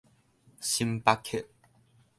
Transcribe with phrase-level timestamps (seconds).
[0.59, 1.45] 星巴克